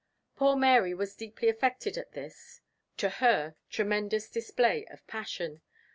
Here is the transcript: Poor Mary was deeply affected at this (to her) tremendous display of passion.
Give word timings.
Poor 0.35 0.55
Mary 0.55 0.95
was 0.95 1.15
deeply 1.15 1.47
affected 1.47 1.95
at 1.95 2.13
this 2.13 2.61
(to 2.97 3.07
her) 3.07 3.53
tremendous 3.69 4.31
display 4.31 4.83
of 4.87 5.05
passion. 5.05 5.61